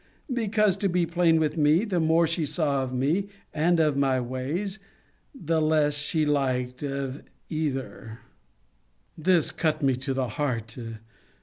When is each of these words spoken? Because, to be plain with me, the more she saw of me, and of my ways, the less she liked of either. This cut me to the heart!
Because, 0.33 0.77
to 0.77 0.89
be 0.89 1.05
plain 1.05 1.39
with 1.39 1.57
me, 1.57 1.85
the 1.85 1.99
more 1.99 2.25
she 2.25 2.43
saw 2.43 2.81
of 2.81 2.91
me, 2.91 3.27
and 3.53 3.79
of 3.79 3.95
my 3.95 4.19
ways, 4.19 4.79
the 5.35 5.61
less 5.61 5.93
she 5.93 6.25
liked 6.25 6.81
of 6.81 7.21
either. 7.49 8.17
This 9.15 9.51
cut 9.51 9.83
me 9.83 9.95
to 9.97 10.15
the 10.15 10.27
heart! 10.27 10.75